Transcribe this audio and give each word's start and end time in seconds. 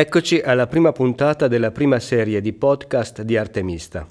Eccoci 0.00 0.38
alla 0.38 0.68
prima 0.68 0.92
puntata 0.92 1.48
della 1.48 1.72
prima 1.72 1.98
serie 1.98 2.40
di 2.40 2.52
podcast 2.52 3.22
di 3.22 3.36
Artemista. 3.36 4.06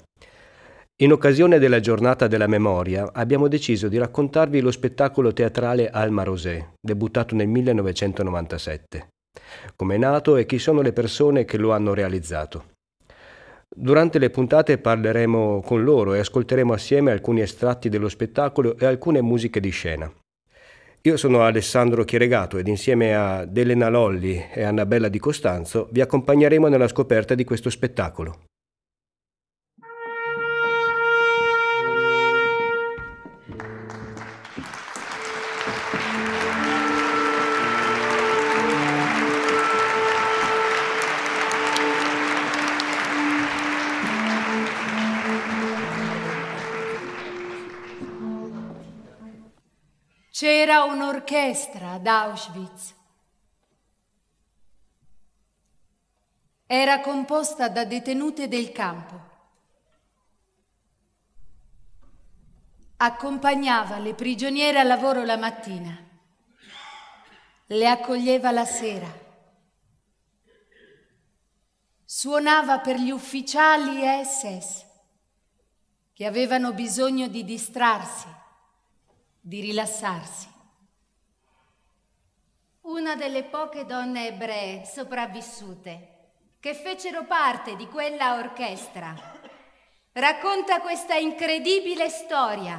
In 0.96 1.12
occasione 1.12 1.58
della 1.58 1.80
giornata 1.80 2.26
della 2.26 2.46
memoria 2.46 3.10
abbiamo 3.10 3.48
deciso 3.48 3.88
di 3.88 3.96
raccontarvi 3.96 4.60
lo 4.60 4.70
spettacolo 4.70 5.32
teatrale 5.32 5.88
Alma 5.88 6.24
Rosé, 6.24 6.72
debuttato 6.78 7.34
nel 7.34 7.48
1997. 7.48 9.08
Come 9.76 9.94
è 9.94 9.98
nato 9.98 10.36
e 10.36 10.44
chi 10.44 10.58
sono 10.58 10.82
le 10.82 10.92
persone 10.92 11.46
che 11.46 11.56
lo 11.56 11.72
hanno 11.72 11.94
realizzato. 11.94 12.66
Durante 13.74 14.18
le 14.18 14.28
puntate 14.28 14.76
parleremo 14.76 15.62
con 15.62 15.84
loro 15.84 16.12
e 16.12 16.18
ascolteremo 16.18 16.74
assieme 16.74 17.12
alcuni 17.12 17.40
estratti 17.40 17.88
dello 17.88 18.10
spettacolo 18.10 18.76
e 18.76 18.84
alcune 18.84 19.22
musiche 19.22 19.58
di 19.58 19.70
scena. 19.70 20.12
Io 21.08 21.16
sono 21.16 21.40
Alessandro 21.40 22.04
Chieregato 22.04 22.58
ed 22.58 22.68
insieme 22.68 23.14
a 23.14 23.48
Elena 23.50 23.88
Lolli 23.88 24.44
e 24.52 24.62
Annabella 24.62 25.08
Di 25.08 25.18
Costanzo 25.18 25.88
vi 25.90 26.02
accompagneremo 26.02 26.68
nella 26.68 26.86
scoperta 26.86 27.34
di 27.34 27.44
questo 27.44 27.70
spettacolo. 27.70 28.47
C'era 50.38 50.84
un'orchestra 50.84 51.94
ad 51.94 52.06
Auschwitz. 52.06 52.94
Era 56.64 57.00
composta 57.00 57.68
da 57.68 57.84
detenute 57.84 58.46
del 58.46 58.70
campo. 58.70 59.20
Accompagnava 62.98 63.98
le 63.98 64.14
prigioniere 64.14 64.78
al 64.78 64.86
lavoro 64.86 65.24
la 65.24 65.36
mattina. 65.36 66.00
Le 67.66 67.88
accoglieva 67.88 68.52
la 68.52 68.64
sera. 68.64 69.12
Suonava 72.04 72.78
per 72.78 72.94
gli 72.94 73.10
ufficiali 73.10 74.02
SS 74.24 74.86
che 76.12 76.26
avevano 76.26 76.72
bisogno 76.74 77.26
di 77.26 77.42
distrarsi 77.42 78.46
di 79.48 79.60
rilassarsi. 79.62 80.46
Una 82.82 83.16
delle 83.16 83.44
poche 83.44 83.86
donne 83.86 84.26
ebree 84.26 84.84
sopravvissute 84.84 86.16
che 86.60 86.74
fecero 86.74 87.24
parte 87.24 87.74
di 87.74 87.88
quella 87.88 88.34
orchestra 88.34 89.14
racconta 90.12 90.82
questa 90.82 91.14
incredibile 91.14 92.10
storia. 92.10 92.78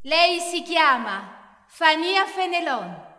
Lei 0.00 0.40
si 0.40 0.62
chiama 0.62 1.64
Fania 1.66 2.24
Fenelon. 2.24 3.10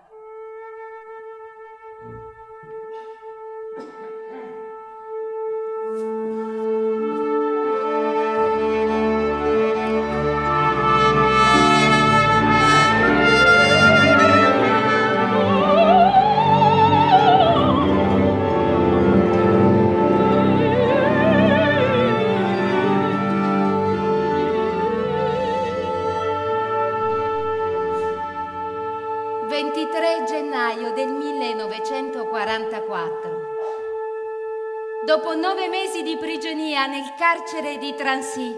Carcere 37.23 37.77
di 37.77 37.95
Transi, 37.95 38.53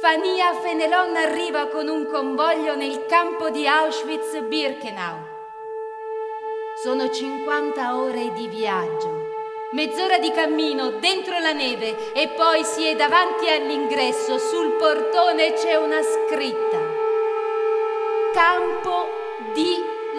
Fania 0.00 0.54
Fenelon 0.54 1.16
arriva 1.16 1.66
con 1.66 1.88
un 1.88 2.06
convoglio 2.06 2.76
nel 2.76 3.06
campo 3.06 3.50
di 3.50 3.66
Auschwitz-Birkenau. 3.66 5.16
Sono 6.80 7.10
50 7.10 7.96
ore 7.96 8.32
di 8.34 8.46
viaggio, 8.46 9.30
mezz'ora 9.72 10.18
di 10.18 10.30
cammino 10.30 10.90
dentro 11.00 11.40
la 11.40 11.50
neve 11.50 12.12
e 12.12 12.28
poi 12.28 12.62
si 12.62 12.84
è 12.84 12.94
davanti 12.94 13.48
all'ingresso. 13.48 14.38
Sul 14.38 14.76
portone 14.76 15.54
c'è 15.54 15.74
una 15.74 16.00
scritta. 16.00 16.78
Campo 18.32 19.08
di 19.54 19.74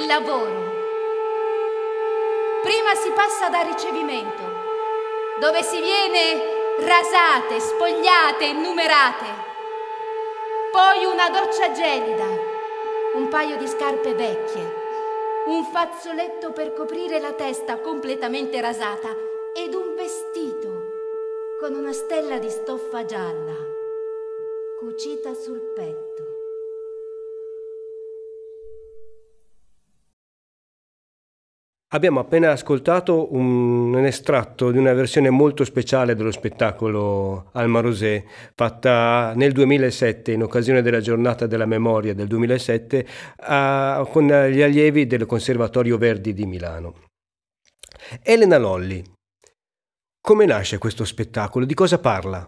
lavoro. 0.06 0.70
Prima 2.62 2.94
si 2.96 3.10
passa 3.12 3.48
da 3.48 3.62
ricevimento, 3.62 4.44
dove 5.40 5.64
si 5.64 5.80
viene 5.80 6.59
rasate, 6.82 7.60
spogliate 7.60 8.50
e 8.50 8.54
numerate. 8.54 9.48
Poi 10.72 11.06
una 11.06 11.30
doccia 11.30 11.72
gelida, 11.72 12.28
un 13.14 13.28
paio 13.30 13.58
di 13.58 13.68
scarpe 13.68 14.14
vecchie, 14.14 14.74
un 15.48 15.64
fazzoletto 15.66 16.52
per 16.52 16.74
coprire 16.74 17.20
la 17.20 17.34
testa 17.34 17.80
completamente 17.80 18.62
rasata 18.62 19.16
ed 19.54 19.74
un 19.74 19.96
vestito 19.96 20.98
con 21.60 21.74
una 21.74 21.92
stella 21.92 22.38
di 22.38 22.50
stoffa 22.50 23.04
gialla 23.06 23.78
cucita 24.80 25.34
sul 25.34 25.60
petto. 25.60 26.29
Abbiamo 31.92 32.20
appena 32.20 32.52
ascoltato 32.52 33.34
un, 33.34 33.96
un, 33.96 34.06
estratto 34.06 34.70
di 34.70 34.78
una 34.78 34.94
versione 34.94 35.32
molto 35.32 35.64
speciale 35.64 36.14
dello 36.14 36.30
spettacolo 36.30 37.50
Alma 37.54 37.80
Rosé, 37.80 38.28
fatta 38.54 39.34
nel 39.36 39.54
2007, 39.54 40.34
in 40.34 40.44
occasione 40.44 40.84
della 40.84 41.00
giornata 41.00 41.48
della 41.48 41.66
memoria 41.66 42.14
del 42.14 42.28
2007, 42.28 43.08
a, 43.38 44.08
con 44.08 44.28
gli 44.28 44.62
allievi 44.62 45.08
del 45.08 45.26
Conservatorio 45.26 45.98
Verdi 45.98 46.36
di 46.36 46.46
Milano. 46.46 46.94
Elena 48.22 48.60
Lolli, 48.60 49.04
come 50.22 50.46
nasce 50.46 50.78
questo 50.78 51.06
spettacolo? 51.06 51.66
Di 51.66 51.74
cosa 51.74 51.98
parla? 51.98 52.48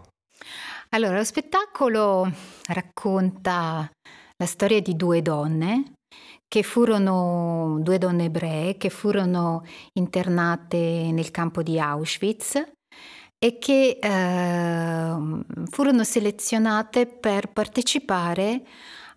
Allora, 0.90 1.16
lo 1.16 1.24
spettacolo 1.24 2.30
racconta 2.68 3.90
la 4.36 4.46
storia 4.46 4.80
di 4.80 4.94
due 4.94 5.20
donne 5.20 5.94
che 6.52 6.62
furono 6.62 7.78
due 7.80 7.96
donne 7.96 8.24
ebree 8.24 8.76
che 8.76 8.90
furono 8.90 9.64
internate 9.94 11.08
nel 11.10 11.30
campo 11.30 11.62
di 11.62 11.80
Auschwitz 11.80 12.62
e 13.38 13.56
che 13.58 13.98
eh, 13.98 15.16
furono 15.70 16.04
selezionate 16.04 17.06
per 17.06 17.50
partecipare 17.50 18.66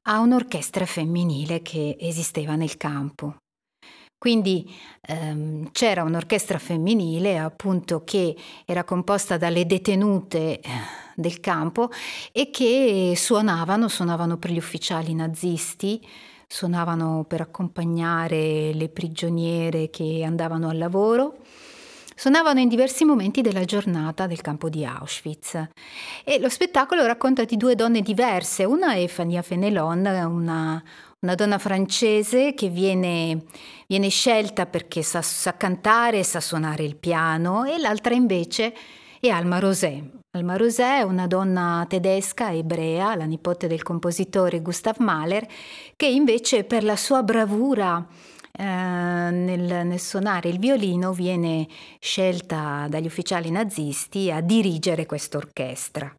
a 0.04 0.20
un'orchestra 0.20 0.86
femminile 0.86 1.62
che 1.62 1.98
esisteva 2.00 2.56
nel 2.56 2.78
campo. 2.78 3.36
Quindi 4.18 4.74
ehm, 5.02 5.72
c'era 5.74 6.04
un'orchestra 6.04 6.58
femminile 6.58 7.38
appunto 7.38 8.06
che 8.06 8.34
era 8.64 8.86
composta 8.86 9.36
dalle 9.36 9.66
detenute 9.66 10.62
eh, 10.62 10.70
del 11.16 11.42
campo 11.42 11.90
e 12.32 12.50
che 12.50 13.12
suonavano, 13.14 13.90
suonavano 13.90 14.38
per 14.38 14.52
gli 14.52 14.58
ufficiali 14.58 15.14
nazisti, 15.14 16.00
suonavano 16.48 17.26
per 17.28 17.42
accompagnare 17.42 18.74
le 18.74 18.90
prigioniere 18.90 19.90
che 19.90 20.24
andavano 20.26 20.70
al 20.70 20.78
lavoro. 20.78 21.38
Suonavano 22.18 22.62
in 22.62 22.70
diversi 22.70 23.04
momenti 23.04 23.42
della 23.42 23.66
giornata 23.66 24.26
del 24.26 24.40
campo 24.40 24.70
di 24.70 24.86
Auschwitz 24.86 25.68
e 26.24 26.40
lo 26.40 26.48
spettacolo 26.48 27.06
racconta 27.06 27.44
di 27.44 27.58
due 27.58 27.76
donne 27.76 28.02
diverse. 28.02 28.64
Una 28.64 28.94
è 28.94 29.06
Fania 29.08 29.42
Fenelon, 29.42 30.06
una, 30.06 30.82
una 31.20 31.36
donna 31.36 31.58
francese 31.58 32.54
che 32.54 32.70
viene, 32.70 33.44
viene 33.86 34.08
scelta 34.08 34.66
perché 34.66 35.02
sa, 35.02 35.22
sa, 35.22 35.58
cantare 35.58 36.20
e 36.20 36.24
sa 36.24 36.40
suonare 36.40 36.84
il 36.84 36.96
piano 36.96 37.66
e 37.66 37.78
l'altra 37.78 38.14
invece 38.14 38.74
è 39.28 39.30
Alma 39.30 39.60
Rosé. 39.60 40.12
Alma 40.36 40.58
Rosé 40.58 41.00
è 41.00 41.02
una 41.02 41.28
donna 41.28 41.86
tedesca 41.88 42.52
ebrea, 42.52 43.16
la 43.16 43.26
nipote 43.26 43.68
del 43.68 43.84
compositore 43.84 44.62
Gustav 44.62 44.98
Mahler, 45.00 45.48
che 45.96 46.08
invece 46.08 46.64
per 46.64 46.84
la 46.84 46.96
sua 46.96 47.24
bravura 47.24 48.06
eh, 48.52 48.64
nel, 48.64 49.86
nel, 49.86 50.00
suonare 50.00 50.50
il 50.50 50.60
violino 50.60 51.14
viene 51.14 51.68
scelta 52.00 52.88
dagli 52.90 53.06
ufficiali 53.06 53.50
nazisti 53.52 54.32
a 54.32 54.42
dirigere 54.42 55.06
questa 55.06 55.38
orchestra. 55.38 56.14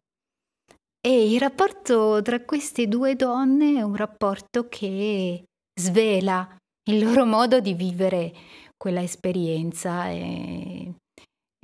E 0.99 1.31
il 1.31 1.39
rapporto 1.39 2.21
tra 2.21 2.41
queste 2.41 2.87
due 2.87 3.15
donne 3.15 3.77
è 3.77 3.81
un 3.81 3.95
rapporto 3.95 4.67
che 4.67 5.43
svela 5.79 6.55
il 6.89 7.03
loro 7.03 7.25
modo 7.25 7.59
di 7.59 7.73
vivere 7.73 8.33
quella 8.75 9.01
esperienza 9.01 10.09
e 10.09 10.93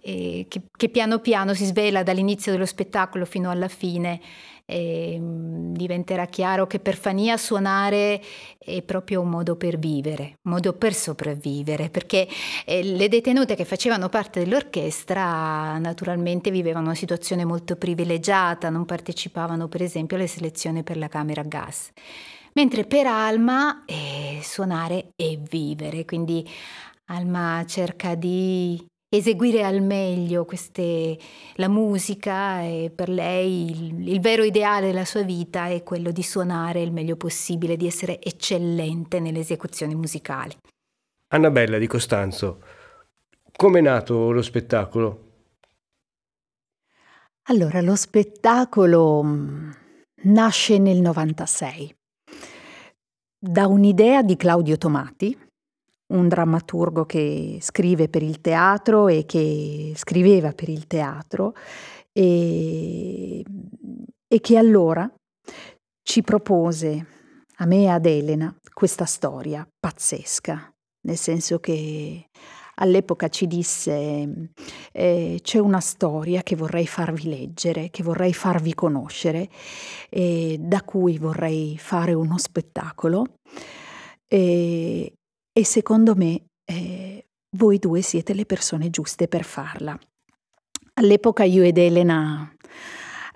che, 0.04 0.62
che, 0.76 0.90
piano 0.90 1.20
piano 1.20 1.54
si 1.54 1.66
svela 1.66 2.04
dall'inizio 2.04 2.52
dello 2.52 2.66
spettacolo 2.66 3.26
fino 3.26 3.50
alla 3.50 3.70
fine. 3.70 4.20
E, 4.66 5.20
mh, 5.20 5.74
diventerà 5.74 6.26
chiaro 6.26 6.68
che 6.68 6.80
per 6.80 6.96
Fania 6.96 7.36
suonare 7.38 8.22
è 8.58 8.82
proprio 8.82 9.22
un 9.22 9.30
modo 9.30 9.56
per 9.56 9.78
vivere, 9.78 10.40
un 10.44 10.52
modo 10.52 10.74
per 10.74 10.94
sopravvivere, 10.94 11.90
perché 11.90 12.28
eh, 12.66 12.84
le 12.84 13.08
detenute 13.08 13.56
che 13.56 13.66
facevano 13.66 14.10
parte 14.10 14.40
dell'orchestra 14.40 15.78
naturalmente 15.78 16.52
vivevano 16.52 16.86
una 16.88 16.96
situazione 16.96 17.46
molto 17.46 17.76
privilegiata, 17.76 18.70
non 18.70 18.86
partecipavano 18.86 19.68
per 19.68 19.82
esempio 19.82 20.18
alle 20.18 20.28
selezioni 20.28 20.84
per 20.84 20.98
la 20.98 21.08
camera 21.08 21.42
a 21.42 21.46
gas. 21.46 21.92
Mentre 22.54 22.86
per 22.86 23.08
Alma 23.08 23.84
eh, 23.86 24.40
suonare 24.42 25.10
è 25.16 25.38
vivere, 25.38 26.06
quindi 26.06 26.48
Alma 27.06 27.66
cerca 27.68 28.16
di 28.16 28.82
eseguire 29.18 29.64
al 29.64 29.82
meglio 29.82 30.46
queste, 30.46 31.18
la 31.56 31.68
musica 31.68 32.62
e 32.62 32.92
per 32.94 33.10
lei 33.10 33.70
il, 33.70 34.10
il, 34.10 34.20
vero 34.20 34.44
ideale 34.44 34.88
della 34.88 35.06
sua 35.06 35.22
vita 35.22 35.68
è 35.68 35.84
quello 35.84 36.12
di 36.12 36.24
suonare 36.24 36.82
il 36.82 36.92
meglio 36.92 37.16
possibile, 37.16 37.78
di 37.78 37.86
essere 37.86 38.22
eccellente 38.22 39.20
nelle 39.20 39.40
esecuzioni 39.40 39.96
musicali. 39.96 40.56
Annabella 41.28 41.78
di 41.78 41.88
Costanzo, 41.88 42.62
come 43.56 43.80
è 43.80 43.82
nato 43.82 44.32
lo 44.32 44.42
spettacolo? 44.42 45.32
Allora, 47.48 47.82
lo 47.82 47.96
spettacolo 47.96 49.22
mm, 49.24 49.72
nasce 50.24 50.78
nel 50.78 51.02
96 51.02 51.96
da 53.38 53.68
un'idea 53.68 54.24
di 54.24 54.38
Claudio 54.38 54.78
Tomati, 54.78 55.38
un 56.14 56.28
drammaturgo 56.28 57.06
che 57.06 57.58
scrive 57.62 58.08
per 58.08 58.24
il 58.24 58.42
teatro 58.42 59.08
e 59.08 59.26
che 59.26 59.94
scriveva 59.96 60.54
per 60.54 60.70
il 60.70 60.88
teatro 60.88 61.54
e, 62.12 63.44
e 64.28 64.40
che 64.40 64.58
allora 64.58 65.12
ci 66.04 66.22
propose 66.22 67.06
a 67.58 67.66
me 67.66 67.84
e 67.84 67.88
ad 67.88 68.06
Elena 68.06 68.56
questa 68.74 69.06
storia 69.06 69.68
pazzesca, 69.80 70.74
nel 71.06 71.18
senso 71.18 71.60
che 71.60 72.26
all'epoca 72.76 73.28
ci 73.30 73.46
disse 73.46 74.52
eh, 74.92 75.40
c'è 75.42 75.60
una 75.60 75.80
storia 75.80 76.42
che 76.42 76.56
vorrei 76.56 76.88
farvi 76.88 77.30
leggere, 77.30 77.90
che 77.90 78.04
vorrei 78.04 78.34
farvi 78.34 78.74
conoscere, 78.74 79.50
eh, 80.10 80.58
da 80.60 80.82
cui 80.82 81.18
vorrei 81.18 81.78
fare 81.78 82.14
uno 82.14 82.38
spettacolo 82.38 83.26
e, 84.28 85.14
e 85.54 85.64
secondo 85.64 86.16
me 86.16 86.46
eh, 86.66 87.28
voi 87.58 87.78
due 87.78 88.02
siete 88.02 88.34
le 88.34 88.46
persone 88.46 88.90
giuste 88.90 89.28
per 89.28 89.44
farla. 89.44 89.98
All'epoca 90.96 91.44
io 91.44 91.64
ed 91.64 91.78
Elena 91.78 92.52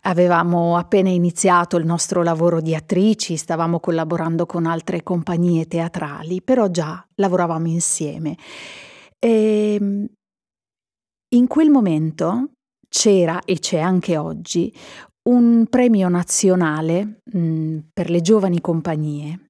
avevamo 0.01 0.77
appena 0.77 1.09
iniziato 1.09 1.77
il 1.77 1.85
nostro 1.85 2.23
lavoro 2.23 2.61
di 2.61 2.73
attrici, 2.73 3.37
stavamo 3.37 3.79
collaborando 3.79 4.45
con 4.45 4.65
altre 4.65 5.03
compagnie 5.03 5.67
teatrali, 5.67 6.41
però 6.41 6.69
già 6.69 7.05
lavoravamo 7.15 7.67
insieme. 7.67 8.35
E 9.19 9.77
ehm, 9.79 10.05
in 11.35 11.47
quel 11.47 11.69
momento 11.69 12.51
c'era 12.87 13.41
e 13.43 13.59
c'è 13.59 13.79
anche 13.79 14.17
oggi 14.17 14.73
un 15.29 15.65
premio 15.69 16.07
nazionale 16.07 17.19
mh, 17.23 17.39
mm, 17.39 17.77
per 17.93 18.09
le 18.09 18.21
giovani 18.21 18.61
compagnie 18.61 19.46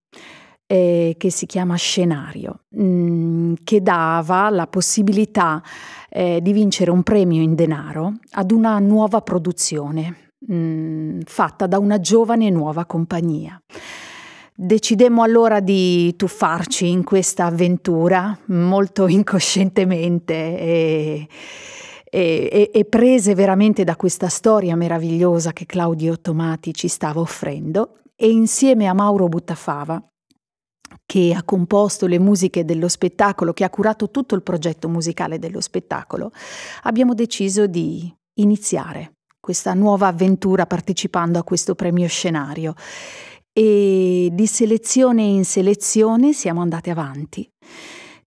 eh, 0.67 1.15
che 1.17 1.31
si 1.31 1.45
chiama 1.45 1.75
Scenario, 1.75 2.65
mh, 2.69 2.83
mm, 2.83 3.53
che 3.63 3.81
dava 3.81 4.49
la 4.49 4.67
possibilità 4.67 5.63
eh, 6.09 6.39
di 6.41 6.51
vincere 6.51 6.91
un 6.91 7.03
premio 7.03 7.41
in 7.41 7.55
denaro 7.55 8.13
ad 8.31 8.51
una 8.51 8.77
nuova 8.79 9.21
produzione 9.21 10.33
mh, 10.39 10.53
mm, 10.53 11.19
fatta 11.25 11.67
da 11.67 11.79
una 11.79 11.99
giovane 11.99 12.49
nuova 12.49 12.85
compagnia. 12.85 13.59
Decidemmo 14.59 15.21
allora 15.21 15.59
di 15.59 16.15
tuffarci 16.15 16.89
in 16.89 17.03
questa 17.03 17.45
avventura 17.45 18.37
molto 18.47 19.07
incoscientemente 19.07 20.33
e, 20.33 21.27
e, 22.09 22.71
e, 22.73 22.85
prese 22.85 23.35
veramente 23.35 23.83
da 23.83 23.95
questa 23.95 24.27
storia 24.27 24.75
meravigliosa 24.75 25.53
che 25.53 25.65
Claudio 25.65 26.19
Tomati 26.19 26.73
ci 26.73 26.87
stava 26.87 27.19
offrendo 27.19 27.99
e 28.15 28.29
insieme 28.31 28.87
a 28.87 28.93
Mauro 28.93 29.27
Buttafava 29.27 30.01
che 31.07 31.33
ha 31.33 31.41
composto 31.43 32.05
le 32.05 32.19
musiche 32.19 32.65
dello 32.65 32.89
spettacolo, 32.89 33.53
che 33.53 33.63
ha 33.63 33.69
curato 33.69 34.11
tutto 34.11 34.35
il 34.35 34.43
progetto 34.43 34.89
musicale 34.89 35.39
dello 35.39 35.61
spettacolo, 35.61 36.31
abbiamo 36.83 37.13
deciso 37.13 37.65
di 37.65 38.13
iniziare 38.39 39.13
questa 39.39 39.73
nuova 39.73 40.07
avventura 40.07 40.67
partecipando 40.67 41.39
a 41.39 41.43
questo 41.43 41.73
premio 41.75 42.07
scenario. 42.07 42.73
E 43.53 44.29
di 44.31 44.45
selezione 44.45 45.23
in 45.23 45.45
selezione 45.45 46.33
siamo 46.33 46.61
andati 46.61 46.89
avanti. 46.89 47.49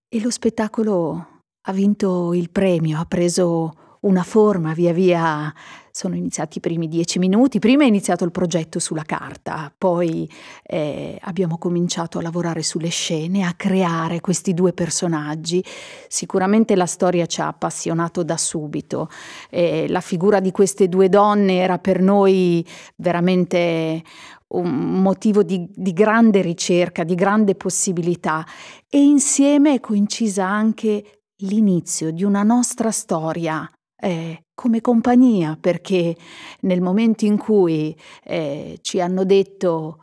E 0.08 0.20
lo 0.20 0.30
spettacolo 0.30 1.42
ha 1.68 1.72
vinto 1.72 2.32
il 2.32 2.50
premio, 2.50 2.98
ha 2.98 3.04
preso 3.04 3.89
una 4.00 4.22
forma, 4.22 4.72
via 4.72 4.92
via. 4.92 5.52
Sono 5.92 6.14
iniziati 6.14 6.58
i 6.58 6.60
primi 6.60 6.86
dieci 6.86 7.18
minuti, 7.18 7.58
prima 7.58 7.82
è 7.82 7.86
iniziato 7.86 8.24
il 8.24 8.30
progetto 8.30 8.78
sulla 8.78 9.02
carta, 9.02 9.72
poi 9.76 10.30
eh, 10.62 11.18
abbiamo 11.22 11.58
cominciato 11.58 12.18
a 12.18 12.22
lavorare 12.22 12.62
sulle 12.62 12.90
scene, 12.90 13.44
a 13.44 13.54
creare 13.54 14.20
questi 14.20 14.54
due 14.54 14.72
personaggi. 14.72 15.62
Sicuramente 16.06 16.76
la 16.76 16.86
storia 16.86 17.26
ci 17.26 17.40
ha 17.40 17.48
appassionato 17.48 18.22
da 18.22 18.36
subito, 18.36 19.08
eh, 19.50 19.88
la 19.88 20.00
figura 20.00 20.38
di 20.38 20.52
queste 20.52 20.88
due 20.88 21.08
donne 21.08 21.56
era 21.56 21.78
per 21.78 22.00
noi 22.00 22.64
veramente 22.96 24.04
un 24.50 25.02
motivo 25.02 25.42
di, 25.42 25.68
di, 25.74 25.92
grande 25.92 26.40
ricerca, 26.40 27.02
di 27.02 27.16
grande 27.16 27.56
possibilità. 27.56 28.46
E 28.88 29.02
insieme 29.02 29.74
è 29.74 29.80
coincisa 29.80 30.46
anche 30.46 31.22
l'inizio 31.38 32.12
di 32.12 32.22
una 32.22 32.44
nostra 32.44 32.92
storia 32.92 33.68
eh, 34.00 34.44
come 34.54 34.80
compagnia, 34.80 35.56
perché 35.60 36.16
nel 36.60 36.80
momento 36.80 37.24
in 37.24 37.36
cui 37.36 37.96
eh, 38.24 38.78
ci 38.80 39.00
hanno 39.00 39.24
detto 39.24 39.98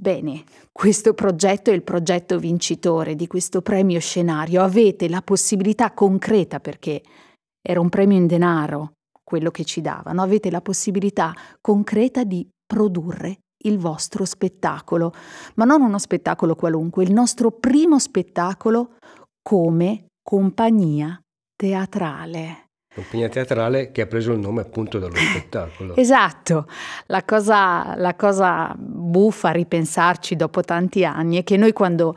Bene, 0.00 0.44
questo 0.70 1.12
progetto 1.12 1.72
è 1.72 1.74
il 1.74 1.82
progetto 1.82 2.38
vincitore 2.38 3.16
di 3.16 3.26
questo 3.26 3.62
premio 3.62 3.98
scenario. 3.98 4.62
Avete 4.62 5.08
la 5.08 5.22
possibilità 5.22 5.90
concreta, 5.90 6.60
perché 6.60 7.02
era 7.60 7.80
un 7.80 7.88
premio 7.88 8.16
in 8.16 8.28
denaro 8.28 8.92
quello 9.24 9.50
che 9.50 9.64
ci 9.64 9.80
davano, 9.80 10.22
avete 10.22 10.52
la 10.52 10.60
possibilità 10.60 11.34
concreta 11.60 12.22
di 12.22 12.48
produrre 12.64 13.40
il 13.64 13.78
vostro 13.78 14.24
spettacolo, 14.24 15.12
ma 15.56 15.64
non 15.64 15.82
uno 15.82 15.98
spettacolo 15.98 16.54
qualunque, 16.54 17.02
il 17.02 17.12
nostro 17.12 17.50
primo 17.50 17.98
spettacolo 17.98 18.94
come 19.42 20.06
compagnia 20.22 21.20
teatrale 21.56 22.67
compagnia 22.94 23.28
teatrale 23.28 23.92
che 23.92 24.02
ha 24.02 24.06
preso 24.06 24.32
il 24.32 24.38
nome 24.38 24.62
appunto 24.62 24.98
dallo 24.98 25.14
spettacolo. 25.14 25.94
Esatto, 25.96 26.66
la 27.06 27.24
cosa, 27.24 27.94
la 27.96 28.14
cosa 28.14 28.74
buffa 28.76 29.50
a 29.50 29.52
ripensarci 29.52 30.36
dopo 30.36 30.62
tanti 30.62 31.04
anni 31.04 31.38
è 31.38 31.44
che 31.44 31.56
noi 31.56 31.72
quando 31.72 32.16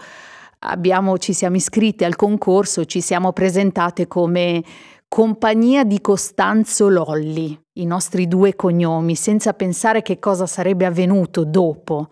abbiamo, 0.60 1.18
ci 1.18 1.34
siamo 1.34 1.56
iscritti 1.56 2.04
al 2.04 2.16
concorso 2.16 2.86
ci 2.86 3.02
siamo 3.02 3.32
presentate 3.34 4.08
come 4.08 4.64
compagnia 5.08 5.84
di 5.84 6.00
Costanzo 6.00 6.88
Lolli, 6.88 7.60
i 7.74 7.86
nostri 7.86 8.28
due 8.28 8.56
cognomi, 8.56 9.16
senza 9.16 9.54
pensare 9.54 10.02
che 10.02 10.20
cosa 10.20 10.46
sarebbe 10.46 10.86
avvenuto 10.86 11.44
dopo 11.44 12.10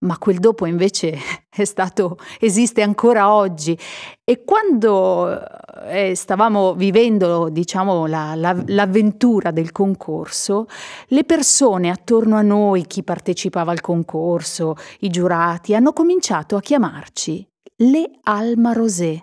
ma 0.00 0.18
quel 0.18 0.38
dopo 0.38 0.66
invece 0.66 1.18
è 1.48 1.64
stato, 1.64 2.18
esiste 2.38 2.82
ancora 2.82 3.32
oggi. 3.32 3.78
E 4.24 4.44
quando 4.44 5.40
eh, 5.86 6.14
stavamo 6.14 6.74
vivendo, 6.74 7.48
diciamo, 7.48 8.06
la, 8.06 8.34
la, 8.34 8.56
l'avventura 8.66 9.50
del 9.50 9.72
concorso, 9.72 10.66
le 11.08 11.24
persone 11.24 11.90
attorno 11.90 12.36
a 12.36 12.42
noi, 12.42 12.86
chi 12.86 13.02
partecipava 13.02 13.72
al 13.72 13.80
concorso, 13.80 14.76
i 15.00 15.08
giurati, 15.08 15.74
hanno 15.74 15.92
cominciato 15.92 16.56
a 16.56 16.60
chiamarci 16.60 17.46
le 17.76 18.10
Alma 18.22 18.72
Rosé. 18.72 19.22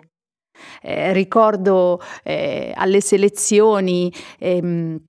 Eh, 0.82 1.12
ricordo 1.12 2.00
eh, 2.24 2.72
alle 2.74 3.00
selezioni 3.00 4.12
ehm, 4.38 5.00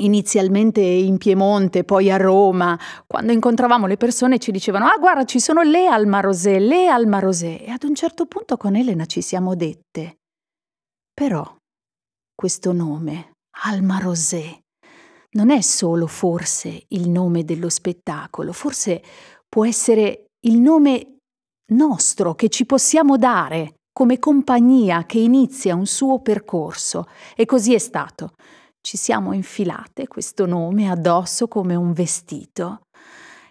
inizialmente 0.00 0.80
in 0.80 1.18
Piemonte, 1.18 1.84
poi 1.84 2.10
a 2.10 2.16
Roma, 2.16 2.78
quando 3.06 3.32
incontravamo 3.32 3.86
le 3.86 3.96
persone 3.96 4.38
ci 4.38 4.50
dicevano 4.50 4.86
ah 4.86 4.96
guarda 4.98 5.24
ci 5.24 5.38
sono 5.40 5.62
le 5.62 5.86
Alma 5.86 6.20
Rosé, 6.20 6.58
le 6.58 6.88
Alma 6.88 7.18
Rosé. 7.18 7.64
E 7.64 7.70
ad 7.70 7.82
un 7.84 7.94
certo 7.94 8.26
punto 8.26 8.56
con 8.56 8.76
Elena 8.76 9.04
ci 9.06 9.20
siamo 9.20 9.54
dette. 9.54 10.18
Però 11.12 11.56
questo 12.34 12.72
nome, 12.72 13.32
Alma 13.64 13.98
Rosé, 13.98 14.62
non 15.32 15.50
è 15.50 15.60
solo 15.60 16.06
forse 16.06 16.84
il 16.88 17.08
nome 17.08 17.44
dello 17.44 17.68
spettacolo, 17.68 18.52
forse 18.52 19.02
può 19.48 19.66
essere 19.66 20.26
il 20.46 20.58
nome 20.58 21.18
nostro 21.72 22.34
che 22.34 22.48
ci 22.48 22.66
possiamo 22.66 23.16
dare 23.16 23.74
come 23.92 24.18
compagnia 24.18 25.04
che 25.04 25.18
inizia 25.18 25.74
un 25.74 25.86
suo 25.86 26.20
percorso. 26.20 27.06
E 27.36 27.44
così 27.44 27.74
è 27.74 27.78
stato. 27.78 28.32
Ci 28.84 28.96
siamo 28.96 29.32
infilate 29.32 30.08
questo 30.08 30.44
nome 30.44 30.90
addosso 30.90 31.46
come 31.46 31.76
un 31.76 31.92
vestito 31.92 32.88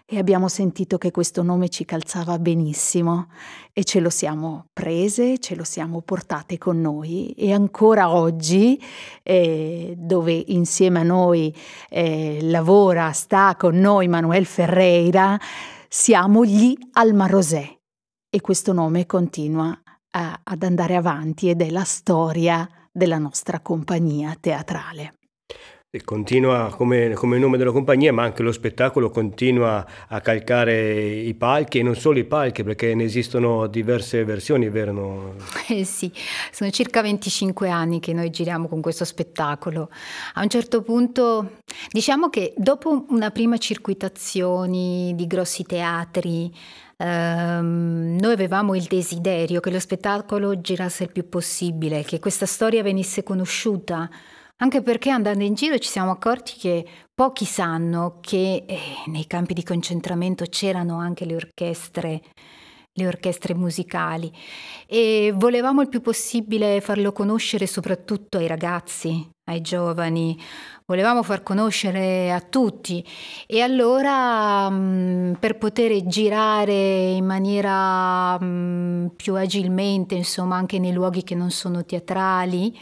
e 0.04 0.18
abbiamo 0.18 0.46
sentito 0.46 0.98
che 0.98 1.10
questo 1.10 1.42
nome 1.42 1.70
ci 1.70 1.86
calzava 1.86 2.38
benissimo 2.38 3.28
e 3.72 3.82
ce 3.82 4.00
lo 4.00 4.10
siamo 4.10 4.66
prese, 4.74 5.38
ce 5.38 5.54
lo 5.54 5.64
siamo 5.64 6.02
portate 6.02 6.58
con 6.58 6.82
noi 6.82 7.30
e 7.30 7.50
ancora 7.50 8.12
oggi, 8.12 8.78
eh, 9.22 9.94
dove 9.96 10.34
insieme 10.48 11.00
a 11.00 11.04
noi 11.04 11.52
eh, 11.88 12.40
lavora, 12.42 13.10
sta 13.12 13.56
con 13.58 13.78
noi 13.78 14.08
Manuel 14.08 14.44
Ferreira, 14.44 15.40
siamo 15.88 16.44
gli 16.44 16.76
Alma 16.92 17.26
Rosé 17.26 17.80
e 18.28 18.40
questo 18.42 18.74
nome 18.74 19.06
continua 19.06 19.80
a, 20.10 20.40
ad 20.44 20.62
andare 20.62 20.94
avanti 20.94 21.48
ed 21.48 21.62
è 21.62 21.70
la 21.70 21.84
storia 21.84 22.68
della 22.92 23.16
nostra 23.16 23.60
compagnia 23.60 24.36
teatrale 24.38 25.14
continua 26.00 26.72
come, 26.74 27.12
come, 27.12 27.36
nome 27.36 27.58
della 27.58 27.70
compagnia, 27.70 28.14
ma 28.14 28.22
anche 28.22 28.42
lo 28.42 28.50
spettacolo 28.50 29.10
continua 29.10 29.86
a 30.08 30.22
calcare 30.22 31.10
i 31.10 31.34
palchi 31.34 31.80
e 31.80 31.82
non 31.82 31.94
solo 31.94 32.18
i 32.18 32.24
palchi, 32.24 32.62
perché 32.62 32.94
ne 32.94 33.04
esistono 33.04 33.66
diverse 33.66 34.24
versioni, 34.24 34.70
vero? 34.70 35.34
Eh 35.68 35.84
sì, 35.84 36.10
sono 36.50 36.70
circa 36.70 37.02
25 37.02 37.68
anni 37.68 38.00
che 38.00 38.14
noi 38.14 38.30
giriamo 38.30 38.68
con 38.68 38.80
questo 38.80 39.04
spettacolo. 39.04 39.90
A 40.34 40.42
un 40.42 40.48
certo 40.48 40.80
punto, 40.80 41.58
diciamo 41.90 42.30
che 42.30 42.54
dopo 42.56 43.04
una 43.08 43.30
prima 43.30 43.58
circuitazione 43.58 45.12
di 45.14 45.26
grossi 45.26 45.62
teatri, 45.62 46.50
ehm, 46.96 48.16
noi 48.18 48.32
avevamo 48.32 48.74
il 48.74 48.84
desiderio 48.84 49.60
che 49.60 49.70
lo 49.70 49.78
spettacolo 49.78 50.58
girasse 50.58 51.04
il 51.04 51.12
più 51.12 51.28
possibile, 51.28 52.02
che 52.02 52.18
questa 52.18 52.46
storia 52.46 52.82
venisse 52.82 53.22
conosciuta 53.22 54.08
anche 54.62 54.80
perché 54.80 55.10
andando 55.10 55.42
in 55.42 55.54
giro 55.54 55.76
ci 55.78 55.88
siamo 55.88 56.12
accorti 56.12 56.54
che 56.56 56.86
pochi 57.12 57.44
sanno 57.44 58.18
che 58.20 58.64
eh, 58.64 58.78
nei 59.06 59.26
campi 59.26 59.54
di 59.54 59.64
concentramento 59.64 60.44
c'erano 60.44 60.98
anche 60.98 61.24
le 61.24 61.34
orchestre, 61.34 62.22
le 62.92 63.06
orchestre 63.08 63.54
musicali. 63.54 64.32
E 64.86 65.32
volevamo 65.34 65.82
il 65.82 65.88
più 65.88 66.00
possibile 66.00 66.80
farlo 66.80 67.10
conoscere 67.10 67.66
soprattutto 67.66 68.38
ai 68.38 68.46
ragazzi, 68.46 69.28
ai 69.46 69.60
giovani, 69.62 70.38
volevamo 70.86 71.24
far 71.24 71.42
conoscere 71.42 72.32
a 72.32 72.40
tutti. 72.40 73.04
E 73.48 73.62
allora 73.62 74.70
mm, 74.70 75.32
per 75.40 75.58
poter 75.58 76.06
girare 76.06 77.10
in 77.10 77.24
maniera 77.24 78.38
mm, 78.40 79.06
più 79.16 79.34
agilmente, 79.34 80.14
insomma 80.14 80.54
anche 80.54 80.78
nei 80.78 80.92
luoghi 80.92 81.24
che 81.24 81.34
non 81.34 81.50
sono 81.50 81.84
teatrali, 81.84 82.78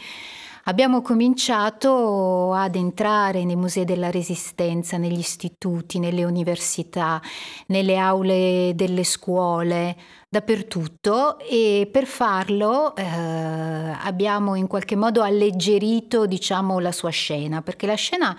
abbiamo 0.71 1.01
cominciato 1.01 2.53
ad 2.53 2.75
entrare 2.75 3.43
nei 3.43 3.57
musei 3.57 3.83
della 3.83 4.09
resistenza, 4.09 4.95
negli 4.97 5.19
istituti, 5.19 5.99
nelle 5.99 6.23
università, 6.23 7.21
nelle 7.67 7.97
aule 7.97 8.71
delle 8.73 9.03
scuole, 9.03 9.97
dappertutto. 10.29 11.39
E 11.39 11.89
per 11.91 12.05
farlo 12.05 12.95
eh, 12.95 13.03
abbiamo 13.03 14.55
in 14.55 14.67
qualche 14.67 14.95
modo 14.95 15.21
alleggerito 15.21 16.25
diciamo, 16.25 16.79
la 16.79 16.93
sua 16.93 17.09
scena, 17.09 17.61
perché 17.61 17.85
la 17.85 17.95
scena 17.95 18.35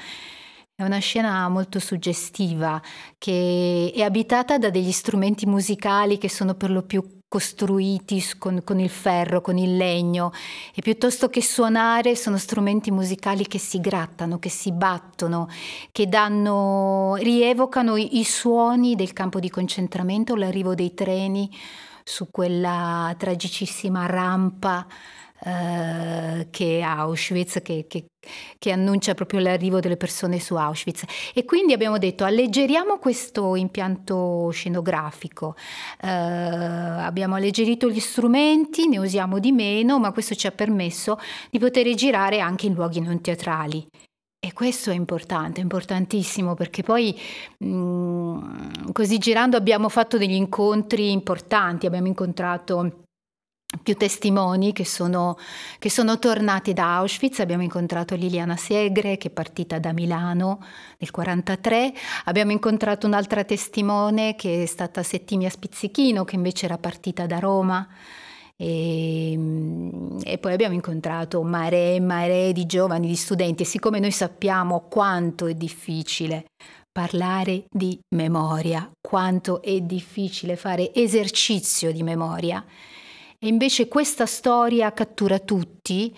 è 0.75 0.83
una 0.83 0.99
scena 0.99 1.47
molto 1.51 1.79
suggestiva 1.79 2.81
che 3.19 3.93
è 3.95 4.01
abitata 4.01 4.57
da 4.57 4.71
degli 4.71 4.91
strumenti 4.91 5.45
musicali 5.45 6.17
che 6.17 6.31
sono 6.31 6.55
per 6.55 6.71
lo 6.71 6.83
più 6.83 7.21
costruiti 7.33 8.23
con, 8.37 8.61
con, 8.63 8.79
il 8.79 8.91
ferro, 8.91 9.41
con 9.41 9.57
il 9.57 9.75
legno 9.75 10.33
e 10.75 10.83
piuttosto 10.83 11.31
che 11.31 11.41
suonare 11.41 12.15
sono 12.15 12.37
strumenti 12.37 12.91
musicali 12.91 13.47
che 13.47 13.59
si 13.59 13.81
grattano, 13.81 14.39
che 14.39 14.51
si 14.51 14.71
battono, 14.71 15.49
che 15.93 16.09
danno, 16.11 17.15
rievocano 17.15 17.97
i, 17.97 18.19
i 18.19 18.25
suoni 18.25 18.97
del 18.97 19.15
campo 19.15 19.41
di 19.41 19.49
concentramento, 19.49 20.37
l'arrivo 20.37 20.75
dei 20.75 20.93
treni 20.93 21.51
su 22.05 22.31
quella 22.31 23.15
tragicissima 23.17 24.05
rampa 24.05 24.87
eh, 25.45 26.47
che 26.51 26.83
Auschwitz, 26.83 27.61
che, 27.63 27.87
che, 27.89 28.07
che, 28.59 28.71
annuncia 28.71 29.15
proprio 29.15 29.41
l'arrivo 29.41 29.81
delle 29.81 29.97
persone 29.97 30.39
su 30.39 30.55
Auschwitz. 30.55 31.05
E 31.35 31.45
quindi 31.45 31.73
abbiamo 31.73 31.99
detto 31.99 32.25
alleggeriamo 32.25 32.99
questo 32.99 33.57
impianto 33.57 34.51
scenografico, 34.51 35.57
eh, 36.01 36.09
abbiamo 36.09 37.35
alleggerito 37.35 37.91
gli 37.91 38.01
strumenti, 38.01 38.87
ne 38.87 38.99
usiamo 38.99 39.39
di 39.39 39.53
meno, 39.53 39.99
ma 39.99 40.13
questo 40.13 40.35
ci 40.35 40.47
ha 40.47 40.53
permesso 40.53 41.19
di 41.51 41.59
poter 41.59 41.93
girare 41.95 42.39
anche 42.41 42.67
in 42.67 42.75
luoghi 42.75 43.01
non 43.01 43.21
teatrali. 43.21 43.85
E 44.45 44.53
questo 44.53 44.91
è 44.91 44.95
importante, 44.95 45.61
importantissimo 45.61 46.55
perché 46.55 46.83
poi 46.83 47.17
mh, 47.59 47.67
mm, 47.67 48.91
così 48.93 49.19
girando 49.19 49.57
abbiamo 49.57 49.89
fatto 49.89 50.19
degli 50.19 50.35
incontri 50.35 51.13
importanti, 51.13 51.87
abbiamo 51.87 52.09
incontrato 52.09 53.02
più 53.83 53.97
testimoni 53.97 54.73
che 54.73 54.85
sono, 54.85 55.39
che 55.79 55.91
sono, 55.91 56.19
tornati 56.19 56.73
da 56.73 56.97
Auschwitz. 56.97 57.41
Abbiamo 57.41 57.63
incontrato 57.63 58.15
Liliana 58.15 58.57
Segre 58.57 59.17
che 59.17 59.29
è 59.29 59.31
partita 59.31 59.79
da 59.79 59.93
Milano 59.93 60.59
nel 60.99 61.11
1943, 61.13 61.93
abbiamo 62.25 62.53
incontrato 62.53 63.07
un'altra 63.07 63.45
testimone 63.45 64.35
che 64.37 64.63
è 64.63 64.67
stata 64.67 65.03
Settimia 65.03 65.51
Spizzichino 65.51 66.25
che 66.25 66.37
invece 66.37 66.67
era 66.67 66.79
partita 66.79 67.27
da 67.27 67.39
Roma. 67.39 67.87
E, 68.55 69.33
e, 70.23 70.39
poi 70.39 70.53
abbiamo 70.53 70.75
incontrato 70.75 71.43
mare 71.43 71.95
e 71.95 72.01
mare 72.01 72.53
di 72.53 72.65
giovani, 72.67 73.09
di 73.09 73.17
studenti 73.17 73.63
e 73.63 73.67
siccome 73.67 73.99
noi 73.99 74.13
sappiamo 74.13 74.87
quanto 74.89 75.47
è 75.47 75.55
difficile 75.55 76.45
parlare 76.93 77.65
di 77.71 77.99
memoria, 78.15 78.89
quanto 79.01 79.63
è 79.63 79.81
difficile 79.81 80.57
fare 80.57 80.93
esercizio 80.95 81.91
di 81.91 82.03
memoria, 82.03 82.63
e 83.45 83.49
invece 83.49 83.89
questa 83.89 84.25
storia 84.25 84.93
cattura 84.93 85.41
tutti, 85.41 86.17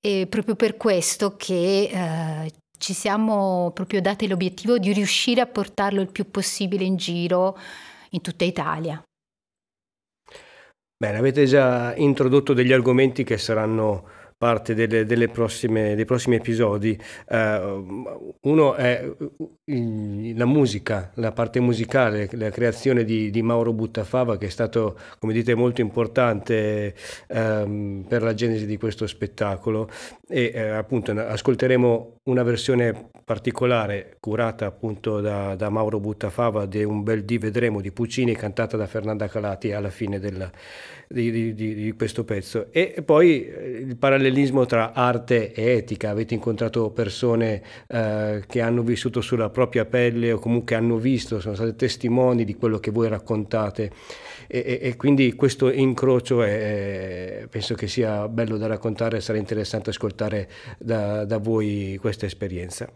è 0.00 0.26
proprio 0.26 0.56
per 0.56 0.76
questo 0.76 1.36
che 1.36 1.84
eh, 1.84 2.52
ci 2.76 2.92
siamo 2.92 3.70
proprio 3.72 4.00
dati 4.00 4.26
l'obiettivo 4.26 4.76
di 4.78 4.92
riuscire 4.92 5.40
a 5.40 5.46
portarlo 5.46 6.00
il 6.00 6.10
più 6.10 6.28
possibile 6.28 6.82
in 6.82 6.96
giro 6.96 7.56
in 8.10 8.20
tutta 8.20 8.44
Italia. 8.44 9.00
Bene, 10.96 11.16
avete 11.16 11.44
già 11.46 11.94
introdotto 11.94 12.52
degli 12.52 12.72
argomenti 12.72 13.22
che 13.22 13.38
saranno 13.38 14.08
parte 14.44 14.74
delle, 14.74 15.06
delle 15.06 15.28
prossime, 15.28 15.94
dei 15.94 16.04
prossimi 16.04 16.36
episodi. 16.36 17.00
Uh, 17.28 18.34
uno 18.42 18.74
è 18.74 19.10
la 20.34 20.44
musica, 20.44 21.10
la 21.14 21.32
parte 21.32 21.60
musicale, 21.60 22.28
la 22.32 22.50
creazione 22.50 23.04
di, 23.04 23.30
di, 23.30 23.40
Mauro 23.40 23.72
Buttafava 23.72 24.36
che 24.36 24.44
è 24.44 24.50
stato, 24.50 24.98
come 25.18 25.32
dite, 25.32 25.54
molto 25.54 25.80
importante 25.80 26.94
um, 27.28 28.04
per 28.06 28.22
la 28.22 28.34
genesi 28.34 28.66
di 28.66 28.76
questo 28.76 29.06
spettacolo 29.06 29.88
e 30.28 30.52
uh, 30.54 30.74
appunto 30.74 31.12
ascolteremo 31.12 32.18
una 32.24 32.42
versione 32.42 33.08
particolare 33.24 34.16
curata 34.20 34.66
appunto 34.66 35.20
da, 35.20 35.54
da 35.54 35.70
Mauro 35.70 35.98
Buttafava 35.98 36.66
di 36.66 36.84
Un 36.84 37.02
bel 37.02 37.24
di 37.24 37.38
vedremo 37.38 37.80
di 37.80 37.90
Puccini 37.90 38.36
cantata 38.36 38.76
da 38.76 38.86
Fernanda 38.86 39.28
Calati 39.28 39.72
alla 39.72 39.88
fine 39.88 40.18
del, 40.18 40.50
di, 41.08 41.54
di, 41.54 41.74
di, 41.74 41.92
questo 41.92 42.24
pezzo 42.24 42.66
e 42.70 43.02
poi 43.04 43.46
eh, 43.46 43.78
il 43.80 43.96
parallelismo 44.34 44.66
tra 44.66 44.92
arte 44.92 45.52
e 45.52 45.76
etica? 45.76 46.10
Avete 46.10 46.34
incontrato 46.34 46.90
persone 46.90 47.62
eh, 47.86 48.42
che 48.46 48.60
hanno 48.60 48.82
vissuto 48.82 49.20
sulla 49.20 49.48
propria 49.48 49.84
pelle 49.84 50.32
o 50.32 50.38
comunque 50.38 50.74
hanno 50.74 50.96
visto 50.96 51.40
sono 51.40 51.54
state 51.54 51.76
testimoni 51.76 52.44
di 52.44 52.54
quello 52.54 52.78
che 52.78 52.90
voi 52.90 53.08
raccontate? 53.08 53.92
E, 54.48 54.62
e, 54.66 54.78
e 54.82 54.96
quindi 54.96 55.34
questo 55.34 55.70
incrocio 55.70 56.42
è, 56.42 57.46
penso 57.48 57.74
che 57.74 57.86
sia 57.86 58.28
bello 58.28 58.56
da 58.56 58.66
raccontare 58.66 59.20
sarà 59.20 59.38
interessante 59.38 59.90
ascoltare 59.90 60.48
da, 60.78 61.24
da 61.24 61.38
voi 61.38 61.96
questa 62.00 62.26
esperienza. 62.26 62.90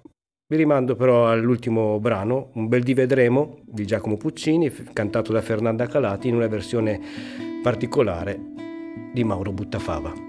Vi 0.51 0.57
rimando 0.57 0.97
però 0.97 1.31
all'ultimo 1.31 2.01
brano, 2.01 2.51
Un 2.55 2.69
bel 2.69 2.83
di 2.83 2.95
vedremo 2.95 3.61
di 3.67 3.87
Giacomo 3.87 4.17
Puccini, 4.17 4.73
cantato 4.93 5.31
da 5.31 5.43
Fernanda 5.43 5.87
Calati 5.87 6.29
in 6.29 6.35
una 6.35 6.49
versione 6.49 6.99
particolare 7.63 8.41
di 9.13 9.25
Mauro 9.25 9.53
Buttafava. 9.53 10.28